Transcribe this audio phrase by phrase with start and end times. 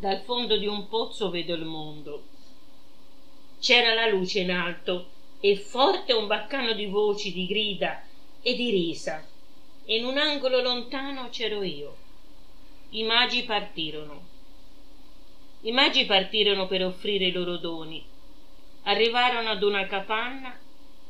[0.00, 2.22] Dal fondo di un pozzo vedo il mondo.
[3.60, 5.08] C'era la luce in alto
[5.40, 8.02] e forte un baccano di voci, di grida
[8.40, 9.22] e di risa.
[9.84, 11.96] E in un angolo lontano c'ero io.
[12.92, 14.22] I magi partirono.
[15.60, 18.02] I magi partirono per offrire i loro doni.
[18.84, 20.58] Arrivarono ad una capanna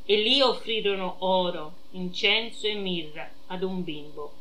[0.04, 4.32] e lì offrirono oro, incenso e mirra ad un bimbo.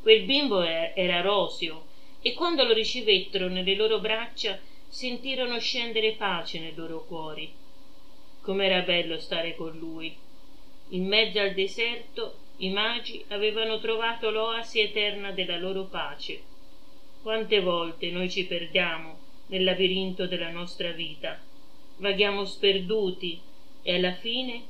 [0.00, 1.90] Quel bimbo era roseo
[2.22, 7.52] e quando lo ricevettero nelle loro braccia sentirono scendere pace nei loro cuori.
[8.40, 10.14] Com'era bello stare con lui.
[10.90, 16.40] In mezzo al deserto i magi avevano trovato l'oasi eterna della loro pace.
[17.22, 21.40] Quante volte noi ci perdiamo nel labirinto della nostra vita,
[21.96, 23.40] vaghiamo sperduti
[23.82, 24.62] e alla fine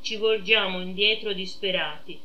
[0.00, 2.18] ci volgiamo indietro disperati.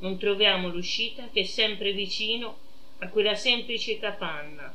[0.00, 2.58] Non troviamo l'uscita che è sempre vicino
[3.02, 4.72] a quella semplice capanna,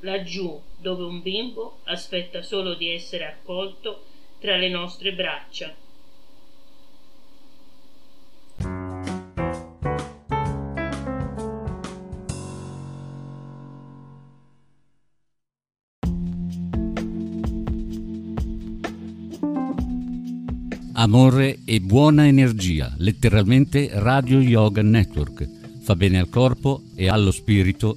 [0.00, 4.02] laggiù dove un bimbo aspetta solo di essere accolto
[4.40, 5.72] tra le nostre braccia.
[20.94, 25.57] Amore e buona energia, letteralmente Radio Yoga Network
[25.88, 27.96] fa bene al corpo e allo spirito